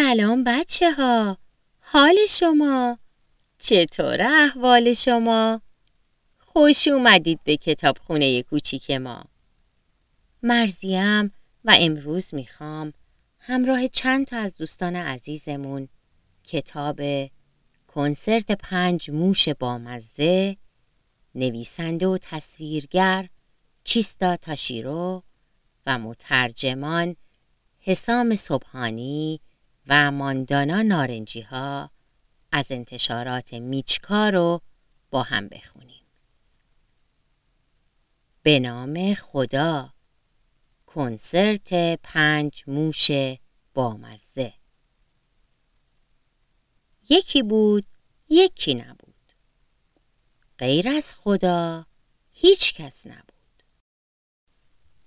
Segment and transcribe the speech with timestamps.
[0.00, 1.38] سلام بچه ها
[1.80, 2.98] حال شما؟
[3.58, 5.62] چطور احوال شما؟
[6.38, 9.24] خوش اومدید به کتاب خونه کوچیک ما.
[10.42, 11.32] مرزیم
[11.64, 12.92] و امروز می‌خوام
[13.40, 15.88] همراه چند تا از دوستان عزیزمون
[16.44, 17.00] کتاب
[17.86, 20.56] کنسرت پنج موش بامزه
[21.34, 23.28] نویسنده و تصویرگر
[23.84, 25.22] چیستا تاشیرو
[25.86, 27.16] و مترجمان
[27.80, 29.40] حسام صبحانی
[29.88, 31.90] و ماندانا نارنجی ها
[32.52, 34.60] از انتشارات میچکا رو
[35.10, 36.04] با هم بخونیم.
[38.42, 39.92] به نام خدا
[40.86, 43.10] کنسرت پنج موش
[43.74, 44.52] بامزه.
[47.10, 47.84] یکی بود
[48.28, 49.14] یکی نبود.
[50.58, 51.86] غیر از خدا
[52.32, 53.62] هیچ کس نبود.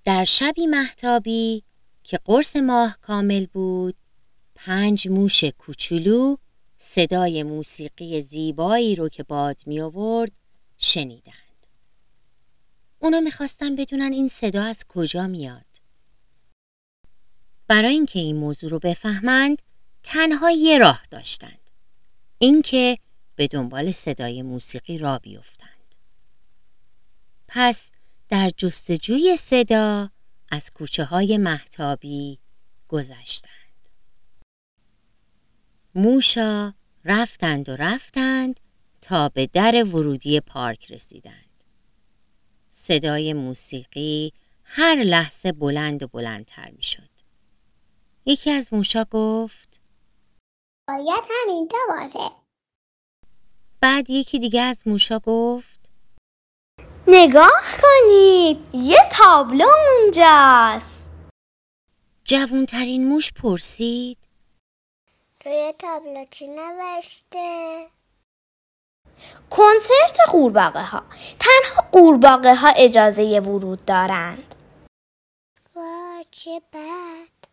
[0.03, 1.63] در شبی محتابی
[2.03, 3.95] که قرص ماه کامل بود
[4.65, 6.37] پنج موش کوچولو
[6.77, 10.31] صدای موسیقی زیبایی رو که باد می آورد
[10.77, 11.67] شنیدند.
[12.99, 15.65] اونا می‌خواستن بدونن این صدا از کجا میاد.
[17.67, 19.61] برای اینکه این موضوع رو بفهمند
[20.03, 21.69] تنها یه راه داشتند.
[22.37, 22.97] اینکه
[23.35, 25.95] به دنبال صدای موسیقی را بیفتند.
[27.47, 27.91] پس
[28.29, 30.09] در جستجوی صدا
[30.51, 32.39] از کوچه های محتابی
[32.87, 33.60] گذشتند.
[35.95, 36.73] موشا
[37.05, 38.59] رفتند و رفتند
[39.01, 41.63] تا به در ورودی پارک رسیدند.
[42.71, 44.33] صدای موسیقی
[44.63, 47.09] هر لحظه بلند و بلندتر می شد.
[48.25, 49.79] یکی از موشا گفت
[50.87, 52.35] باید همینجا باشه.
[53.81, 55.89] بعد یکی دیگه از موشا گفت
[57.07, 59.67] نگاه کنید یه تابلو
[60.01, 61.09] اونجاست
[62.23, 64.17] جوونترین موش پرسید
[65.45, 67.87] روی تابلو چی نوشته؟
[69.49, 71.03] کنسرت قورباغه ها
[71.39, 74.55] تنها قورباغه ها اجازه ورود دارند
[75.75, 77.49] وا چه بد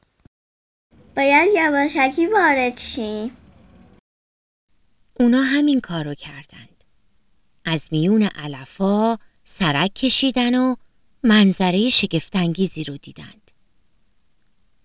[1.17, 3.37] باید یواشکی وارد شیم
[5.21, 6.85] اونا همین کارو کردند.
[7.65, 10.77] از میون علفا سرک کشیدن و
[11.23, 13.51] منظره شگفتانگیزی رو دیدند.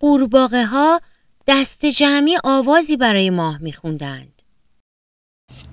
[0.00, 1.00] قورباغه ها
[1.46, 4.42] دست جمعی آوازی برای ماه میخوندند.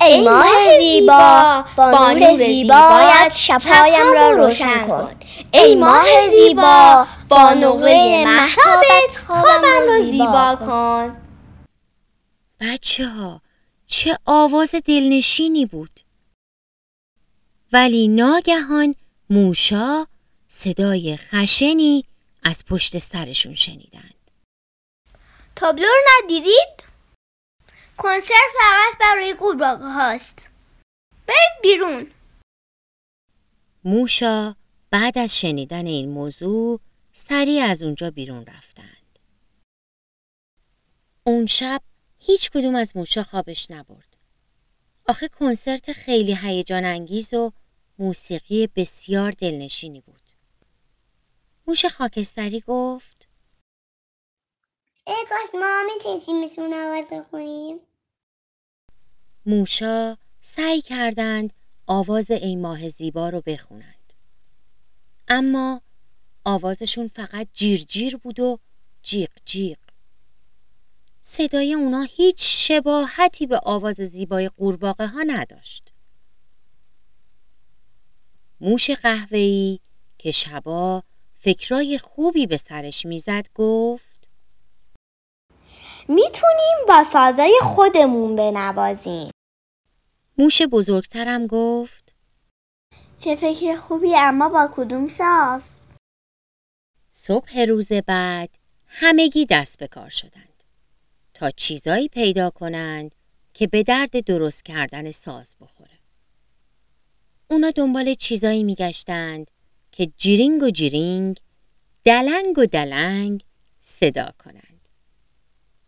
[0.02, 5.16] ای ماه زیبا با نور زیبایت شبهایم را روشن کن
[5.52, 11.18] ای ماه زیبا با نقره محتابت خوابم را زیبا کن
[12.60, 13.42] بچه ها
[13.86, 16.00] چه آواز دلنشینی بود.
[17.74, 18.96] ولی ناگهان
[19.30, 20.06] موشا
[20.50, 22.06] صدای خشنی
[22.44, 24.21] از پشت سرشون شنیدند.
[25.62, 26.84] تابلو رو ندیدید؟
[27.98, 30.52] کنسرت فقط برای قورباغه هاست
[31.28, 32.12] برید بیرون
[33.84, 34.56] موشا
[34.92, 36.80] بعد از شنیدن این موضوع
[37.14, 39.20] سریع از اونجا بیرون رفتند.
[41.24, 41.82] اون شب
[42.20, 44.18] هیچ کدوم از موشا خوابش نبرد.
[45.08, 47.52] آخه کنسرت خیلی هیجان انگیز و
[48.00, 50.22] موسیقی بسیار دلنشینی بود.
[51.68, 53.21] موش خاکستری گفت
[55.08, 55.84] ای کاش ما
[56.58, 57.80] اون آواز کنیم.
[59.46, 61.54] موشا سعی کردند
[61.88, 64.14] آواز ای ماه زیبا رو بخونند.
[65.28, 65.82] اما
[66.46, 68.60] آوازشون فقط جیر جیر بود و
[69.04, 69.78] جیغ جیغ.
[71.22, 75.94] صدای اونا هیچ شباهتی به آواز زیبای قورباغه ها نداشت.
[78.62, 79.80] موش قهوه‌ای
[80.18, 81.04] که شبا
[81.40, 84.11] فکرای خوبی به سرش می‌زد گفت
[86.14, 89.32] می‌تونیم با سازای خودمون بنوازیم.
[90.38, 92.16] موش بزرگترم گفت
[93.20, 95.64] چه فکر خوبی اما با کدوم ساز؟
[97.12, 98.50] صبح روز بعد
[98.88, 100.64] همگی دست به کار شدند.
[101.34, 103.16] تا چیزایی پیدا کنند
[103.54, 106.00] که به درد درست کردن ساز بخوره.
[107.48, 109.52] اونا دنبال چیزایی میگشتند
[109.92, 111.38] که جیرینگ و جیرینگ
[112.04, 113.44] دلنگ و دلنگ
[113.82, 114.71] صدا کنند.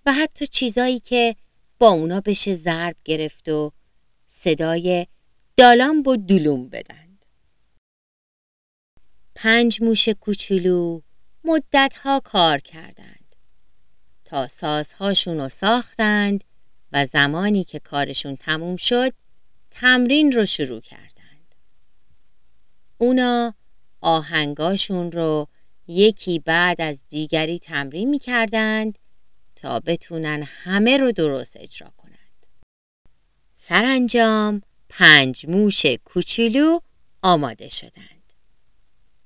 [0.06, 1.36] و حتی چیزایی که
[1.80, 3.72] با اونا بشه ضرب گرفت و
[4.28, 5.08] صدای
[5.58, 7.26] دالامب و دولوم بدند.
[9.36, 11.02] پنج موش کوچولو
[11.44, 13.36] مدتها کار کردند.
[14.26, 16.44] تا سازهاشون رو ساختند
[16.92, 19.14] و زمانی که کارشون تموم شد
[19.72, 21.56] تمرین رو شروع کردند.
[22.98, 23.54] اونا
[24.02, 25.48] آهنگاشون رو
[25.88, 29.00] یکی بعد از دیگری تمرین می کردند
[29.64, 32.46] تا بتونن همه رو درست اجرا کنند.
[33.54, 36.80] سرانجام پنج موش کوچولو
[37.22, 38.34] آماده شدند.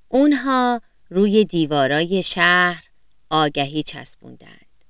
[0.08, 0.80] اونها
[1.10, 2.84] روی دیوارای شهر
[3.30, 4.84] آگهی چسبوندند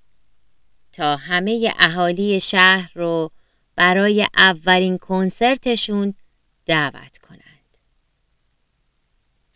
[0.92, 3.30] تا همه اهالی شهر رو
[3.76, 6.14] برای اولین کنسرتشون
[6.66, 7.78] دعوت کنند.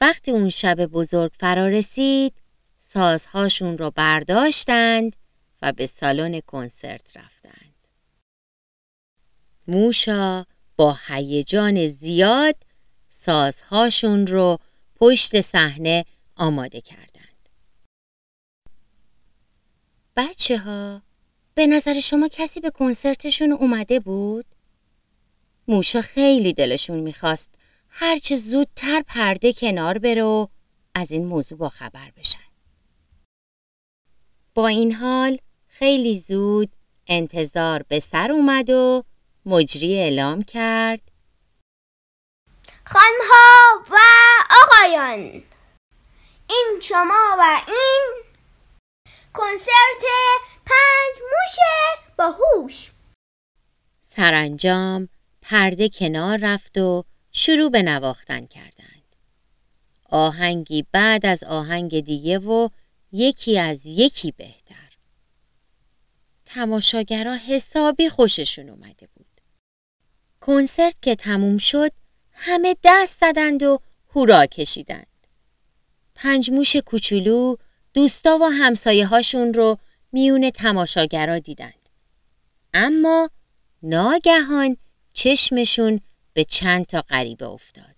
[0.00, 2.34] وقتی اون شب بزرگ فرا رسید،
[2.78, 5.16] سازهاشون رو برداشتند
[5.62, 7.74] و به سالن کنسرت رفتند.
[9.68, 10.44] موشا
[10.76, 12.56] با هیجان زیاد
[13.08, 14.58] سازهاشون رو
[14.96, 16.04] پشت صحنه
[16.36, 17.48] آماده کردند.
[20.16, 21.02] بچه ها
[21.54, 24.44] به نظر شما کسی به کنسرتشون اومده بود؟
[25.68, 27.54] موشا خیلی دلشون می‌خواست
[27.88, 30.46] هرچه زودتر پرده کنار بره و
[30.94, 32.38] از این موضوع با خبر بشن.
[34.54, 35.38] با این حال
[35.82, 36.68] خیلی زود
[37.06, 39.02] انتظار به سر اومد و
[39.46, 41.00] مجری اعلام کرد
[42.84, 43.96] خانمها و
[44.62, 45.42] آقایان
[46.50, 48.22] این شما و این
[49.32, 50.04] کنسرت
[50.66, 51.58] پنج موش
[52.18, 52.90] باهوش
[54.00, 55.08] سرانجام
[55.42, 59.16] پرده کنار رفت و شروع به نواختن کردند.
[60.10, 62.68] آهنگی بعد از آهنگ دیگه و
[63.12, 64.91] یکی از یکی بهتر.
[66.54, 69.26] تماشاگرها حسابی خوششون اومده بود.
[70.40, 71.92] کنسرت که تموم شد
[72.32, 73.78] همه دست زدند و
[74.14, 75.06] هورا کشیدند.
[76.14, 77.56] پنج موش کوچولو
[77.94, 79.78] دوستا و همسایه هاشون رو
[80.12, 81.88] میون تماشاگرها دیدند.
[82.74, 83.30] اما
[83.82, 84.76] ناگهان
[85.12, 86.00] چشمشون
[86.32, 87.96] به چند تا غریبه افتاد.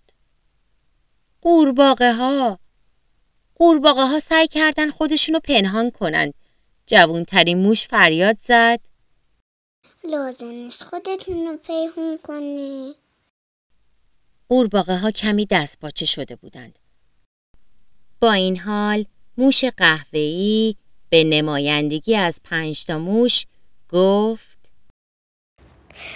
[1.41, 2.59] قورباغه ها
[3.55, 6.33] قورباغه ها سعی کردن خودشونو پنهان کنند.
[6.87, 8.79] جوونترین موش فریاد زد.
[10.03, 12.95] لازم نیست خودتون رو پیهون کنی.
[14.49, 16.79] قورباغه ها کمی دست باچه شده بودند.
[18.19, 19.05] با این حال
[19.37, 20.75] موش قهوه‌ای
[21.09, 23.45] به نمایندگی از پنج تا موش
[23.89, 24.59] گفت.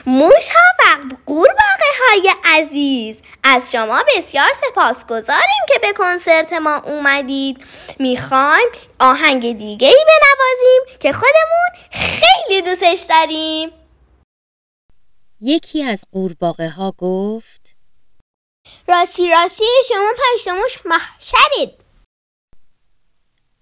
[0.05, 7.65] موش ها و قورباغه های عزیز از شما بسیار سپاسگزاریم که به کنسرت ما اومدید
[7.99, 8.69] می‌خوایم
[8.99, 13.71] آهنگ دیگه ای بنوازیم که خودمون خیلی دوستش داریم
[15.41, 17.75] یکی از قورباغه ها گفت
[18.87, 21.89] راستی راستی شما پشتموش محشرید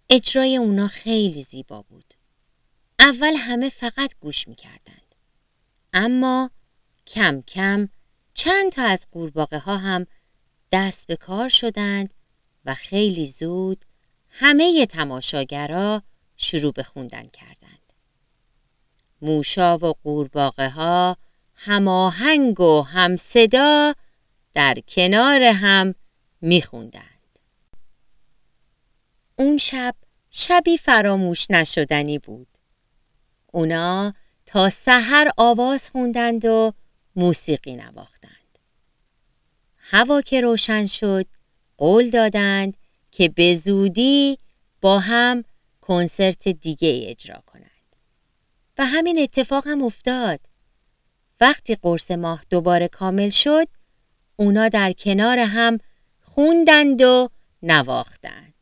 [0.09, 2.13] اجرای اونا خیلی زیبا بود.
[2.99, 5.15] اول همه فقط گوش می‌کردند.
[5.93, 6.51] اما
[7.07, 7.89] کم کم
[8.37, 10.07] چند تا از قورباغه ها هم
[10.71, 12.13] دست به کار شدند
[12.65, 13.85] و خیلی زود
[14.29, 16.03] همه تماشاگرها
[16.37, 17.93] شروع به خوندن کردند.
[19.21, 21.17] موشا و قورباغه ها
[21.55, 23.93] هماهنگ و هم صدا
[24.53, 25.95] در کنار هم
[26.41, 27.39] میخوندند.
[29.35, 29.95] اون شب
[30.29, 32.47] شبی فراموش نشدنی بود.
[33.51, 34.13] اونا
[34.45, 36.73] تا سحر آواز خوندند و
[37.15, 38.16] موسیقی نواختند.
[39.89, 41.25] هوا که روشن شد
[41.77, 42.77] قول دادند
[43.11, 44.37] که به زودی
[44.81, 45.43] با هم
[45.81, 47.95] کنسرت دیگه اجرا کنند.
[48.77, 50.39] و همین اتفاق هم افتاد.
[51.41, 53.67] وقتی قرص ماه دوباره کامل شد
[54.35, 55.77] اونا در کنار هم
[56.21, 57.29] خوندند و
[57.63, 58.53] نواختند.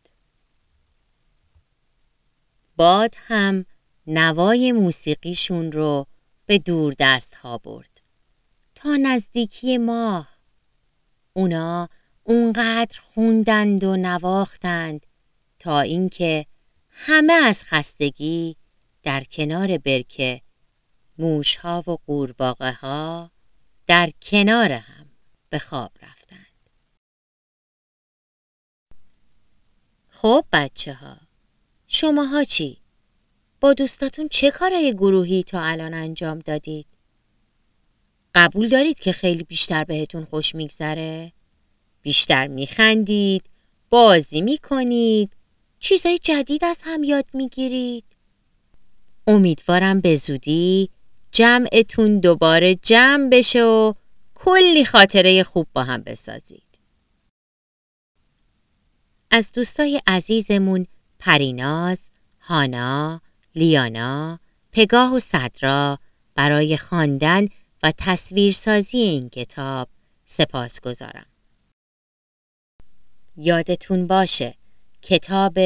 [2.75, 3.65] باد هم
[4.08, 6.08] نوای موسیقیشون رو
[6.46, 8.01] به دور دست ها برد
[8.75, 10.35] تا نزدیکی ماه
[11.38, 11.89] اونا
[12.24, 15.06] اونقدر خوندند و نواختند
[15.60, 16.46] تا اینکه
[16.89, 18.56] همه از خستگی
[19.04, 20.42] در کنار برکه
[21.18, 23.32] موشها و قورباغه ها
[23.88, 25.06] در کنار هم
[25.50, 26.70] به خواب رفتند
[30.10, 31.18] خب بچه ها
[31.88, 32.82] شماها چی؟
[33.62, 36.94] با دوستاتون چه کارای گروهی تا الان انجام دادید؟
[38.36, 41.32] قبول دارید که خیلی بیشتر بهتون خوش میگذره؟
[42.01, 43.44] بیشتر میخندید،
[43.89, 45.32] بازی می‌کنید،
[45.80, 48.04] چیزای جدید از هم یاد می‌گیرید؟
[49.27, 50.89] امیدوارم به زودی
[51.32, 53.94] جمعتون دوباره جمع بشه و
[54.36, 56.62] کلی خاطره خوب با هم بسازید.
[59.32, 60.88] از دوستای عزیزمون
[61.20, 62.10] پریناز،
[62.42, 63.22] هانا،
[63.56, 64.39] لیانا،
[64.72, 66.00] پگاه و صدرا
[66.36, 67.48] برای خواندن
[67.84, 69.89] و تصویرسازی این کتاب
[70.25, 71.25] سپاس گذارم.
[73.38, 74.55] یادتون باشه
[75.01, 75.58] کتاب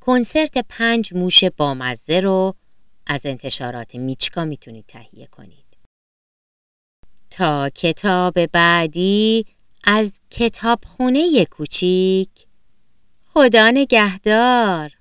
[0.00, 2.54] کنسرت پنج موش بامزه رو
[3.06, 5.66] از انتشارات میچکا می‌تونید تهیه کنید.
[7.30, 9.46] تا کتاب بعدی
[9.84, 12.46] از کتابخونه کوچیک
[13.28, 14.95] خدا نگهدار